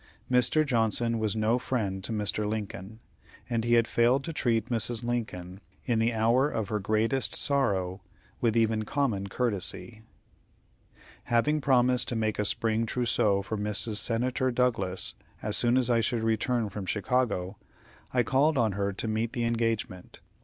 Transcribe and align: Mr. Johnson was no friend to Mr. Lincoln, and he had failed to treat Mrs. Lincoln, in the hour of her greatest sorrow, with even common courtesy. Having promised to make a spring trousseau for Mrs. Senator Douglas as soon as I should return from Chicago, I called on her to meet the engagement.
Mr. 0.31 0.65
Johnson 0.65 1.19
was 1.19 1.35
no 1.35 1.59
friend 1.59 2.03
to 2.03 2.11
Mr. 2.11 2.49
Lincoln, 2.49 2.99
and 3.47 3.63
he 3.63 3.75
had 3.75 3.87
failed 3.87 4.23
to 4.23 4.33
treat 4.33 4.67
Mrs. 4.71 5.03
Lincoln, 5.03 5.59
in 5.85 5.99
the 5.99 6.11
hour 6.11 6.49
of 6.49 6.69
her 6.69 6.79
greatest 6.79 7.35
sorrow, 7.35 8.01
with 8.39 8.57
even 8.57 8.81
common 8.83 9.27
courtesy. 9.27 10.01
Having 11.25 11.61
promised 11.61 12.07
to 12.07 12.15
make 12.15 12.39
a 12.39 12.45
spring 12.45 12.87
trousseau 12.87 13.43
for 13.43 13.57
Mrs. 13.59 13.97
Senator 13.97 14.49
Douglas 14.49 15.13
as 15.43 15.55
soon 15.55 15.77
as 15.77 15.87
I 15.91 15.99
should 15.99 16.23
return 16.23 16.67
from 16.69 16.87
Chicago, 16.87 17.59
I 18.11 18.23
called 18.23 18.57
on 18.57 18.71
her 18.71 18.91
to 18.93 19.07
meet 19.07 19.33
the 19.33 19.43
engagement. 19.45 20.19